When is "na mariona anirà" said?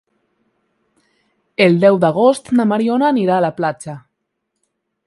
2.61-3.39